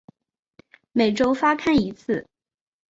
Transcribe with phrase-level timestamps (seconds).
[0.93, 2.25] 每周发刊一次。